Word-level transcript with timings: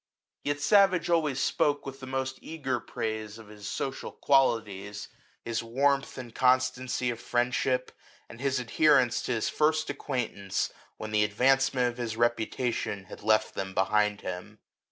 Yet 0.43 0.59
Savage 0.61 1.11
always 1.11 1.39
spoke 1.39 1.85
with 1.85 1.99
the 1.99 2.07
most 2.07 2.39
eager 2.41 2.79
praise 2.79 3.37
of 3.37 3.49
his 3.49 3.67
social 3.67 4.11
qualities, 4.11 5.09
his 5.45 5.61
warmth 5.61 6.17
and 6.17 6.33
constancy 6.33 7.11
of 7.11 7.19
friendship, 7.21 7.91
and 8.27 8.41
his 8.41 8.59
adherence 8.59 9.21
to 9.21 9.33
his 9.33 9.47
first 9.47 9.91
acquaintance 9.91 10.73
when 10.97 11.11
the 11.11 11.23
advancement 11.23 11.89
of 11.89 11.97
his 11.97 12.17
reputation 12.17 13.03
had 13.03 13.21
left 13.21 13.53
them 13.53 13.75
behind 13.75 14.21
him. 14.21 14.57